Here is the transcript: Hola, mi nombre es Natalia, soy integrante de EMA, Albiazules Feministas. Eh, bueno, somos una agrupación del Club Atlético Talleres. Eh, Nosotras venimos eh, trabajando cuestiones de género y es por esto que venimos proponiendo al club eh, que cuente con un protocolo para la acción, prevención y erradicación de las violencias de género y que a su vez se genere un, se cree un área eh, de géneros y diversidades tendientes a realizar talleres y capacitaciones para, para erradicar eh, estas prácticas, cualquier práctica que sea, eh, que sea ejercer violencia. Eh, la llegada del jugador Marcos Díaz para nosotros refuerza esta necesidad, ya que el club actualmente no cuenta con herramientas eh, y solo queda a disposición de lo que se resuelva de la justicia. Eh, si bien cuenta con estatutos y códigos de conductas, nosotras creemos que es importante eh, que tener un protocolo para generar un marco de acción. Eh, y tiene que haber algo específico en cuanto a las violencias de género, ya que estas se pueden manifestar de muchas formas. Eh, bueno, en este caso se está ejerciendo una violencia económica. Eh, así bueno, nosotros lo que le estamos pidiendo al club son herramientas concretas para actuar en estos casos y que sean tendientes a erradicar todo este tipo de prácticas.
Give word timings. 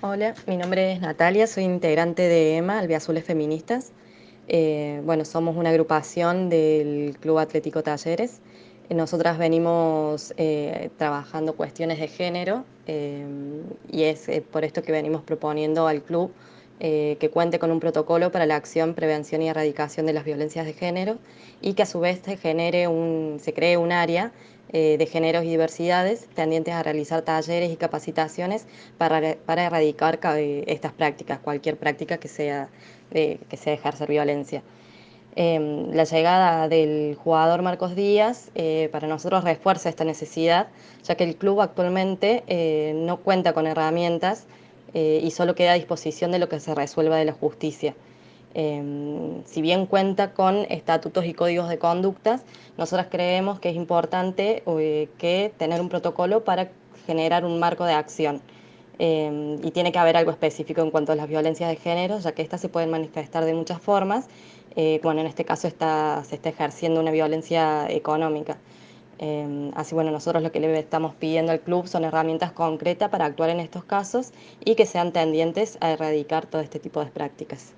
Hola, 0.00 0.32
mi 0.46 0.56
nombre 0.56 0.92
es 0.92 1.00
Natalia, 1.00 1.48
soy 1.48 1.64
integrante 1.64 2.22
de 2.22 2.54
EMA, 2.54 2.78
Albiazules 2.78 3.24
Feministas. 3.24 3.90
Eh, 4.46 5.02
bueno, 5.04 5.24
somos 5.24 5.56
una 5.56 5.70
agrupación 5.70 6.48
del 6.48 7.16
Club 7.20 7.38
Atlético 7.38 7.82
Talleres. 7.82 8.40
Eh, 8.88 8.94
Nosotras 8.94 9.38
venimos 9.38 10.34
eh, 10.36 10.90
trabajando 10.98 11.56
cuestiones 11.56 11.98
de 11.98 12.06
género 12.06 12.64
y 12.86 14.02
es 14.04 14.30
por 14.52 14.64
esto 14.64 14.82
que 14.82 14.92
venimos 14.92 15.22
proponiendo 15.22 15.88
al 15.88 16.02
club 16.02 16.30
eh, 16.80 17.16
que 17.20 17.30
cuente 17.30 17.58
con 17.58 17.70
un 17.70 17.80
protocolo 17.80 18.30
para 18.30 18.46
la 18.46 18.56
acción, 18.56 18.94
prevención 18.94 19.42
y 19.42 19.48
erradicación 19.48 20.06
de 20.06 20.12
las 20.12 20.24
violencias 20.24 20.64
de 20.64 20.72
género 20.72 21.18
y 21.60 21.74
que 21.74 21.82
a 21.82 21.86
su 21.86 22.00
vez 22.00 22.20
se 22.24 22.36
genere 22.36 22.88
un, 22.88 23.38
se 23.40 23.52
cree 23.52 23.76
un 23.76 23.92
área 23.92 24.32
eh, 24.70 24.96
de 24.98 25.06
géneros 25.06 25.44
y 25.44 25.48
diversidades 25.48 26.28
tendientes 26.34 26.74
a 26.74 26.82
realizar 26.82 27.22
talleres 27.22 27.72
y 27.72 27.76
capacitaciones 27.76 28.66
para, 28.98 29.36
para 29.46 29.64
erradicar 29.64 30.20
eh, 30.36 30.64
estas 30.66 30.92
prácticas, 30.92 31.38
cualquier 31.38 31.78
práctica 31.78 32.18
que 32.18 32.28
sea, 32.28 32.68
eh, 33.12 33.38
que 33.48 33.56
sea 33.56 33.72
ejercer 33.72 34.10
violencia. 34.10 34.62
Eh, 35.36 35.86
la 35.92 36.04
llegada 36.04 36.68
del 36.68 37.16
jugador 37.16 37.62
Marcos 37.62 37.96
Díaz 37.96 38.50
para 38.92 39.08
nosotros 39.08 39.42
refuerza 39.42 39.88
esta 39.88 40.04
necesidad, 40.04 40.68
ya 41.02 41.14
que 41.14 41.24
el 41.24 41.36
club 41.36 41.62
actualmente 41.62 42.42
no 42.94 43.18
cuenta 43.18 43.54
con 43.54 43.66
herramientas 43.66 44.46
eh, 44.94 45.20
y 45.22 45.30
solo 45.30 45.54
queda 45.54 45.72
a 45.72 45.74
disposición 45.74 46.30
de 46.32 46.38
lo 46.38 46.48
que 46.48 46.60
se 46.60 46.74
resuelva 46.74 47.16
de 47.16 47.24
la 47.24 47.32
justicia. 47.32 47.94
Eh, 48.54 49.42
si 49.44 49.62
bien 49.62 49.86
cuenta 49.86 50.32
con 50.32 50.66
estatutos 50.70 51.24
y 51.26 51.34
códigos 51.34 51.68
de 51.68 51.78
conductas, 51.78 52.42
nosotras 52.76 53.08
creemos 53.10 53.60
que 53.60 53.70
es 53.70 53.76
importante 53.76 54.62
eh, 54.66 55.08
que 55.18 55.52
tener 55.58 55.80
un 55.80 55.88
protocolo 55.88 56.44
para 56.44 56.70
generar 57.06 57.44
un 57.44 57.58
marco 57.58 57.84
de 57.84 57.92
acción. 57.92 58.40
Eh, 59.00 59.58
y 59.62 59.70
tiene 59.70 59.92
que 59.92 59.98
haber 59.98 60.16
algo 60.16 60.32
específico 60.32 60.80
en 60.80 60.90
cuanto 60.90 61.12
a 61.12 61.14
las 61.14 61.28
violencias 61.28 61.70
de 61.70 61.76
género, 61.76 62.18
ya 62.18 62.32
que 62.32 62.42
estas 62.42 62.60
se 62.60 62.68
pueden 62.68 62.90
manifestar 62.90 63.44
de 63.44 63.54
muchas 63.54 63.80
formas. 63.80 64.26
Eh, 64.76 65.00
bueno, 65.02 65.20
en 65.20 65.26
este 65.26 65.44
caso 65.44 65.62
se 65.62 65.68
está 65.68 66.24
ejerciendo 66.48 67.00
una 67.00 67.10
violencia 67.10 67.88
económica. 67.90 68.58
Eh, 69.18 69.70
así 69.74 69.94
bueno, 69.94 70.10
nosotros 70.10 70.42
lo 70.42 70.52
que 70.52 70.60
le 70.60 70.78
estamos 70.78 71.14
pidiendo 71.14 71.52
al 71.52 71.60
club 71.60 71.88
son 71.88 72.04
herramientas 72.04 72.52
concretas 72.52 73.10
para 73.10 73.24
actuar 73.26 73.50
en 73.50 73.60
estos 73.60 73.84
casos 73.84 74.32
y 74.64 74.74
que 74.76 74.86
sean 74.86 75.12
tendientes 75.12 75.78
a 75.80 75.90
erradicar 75.90 76.46
todo 76.46 76.62
este 76.62 76.78
tipo 76.78 77.04
de 77.04 77.10
prácticas. 77.10 77.74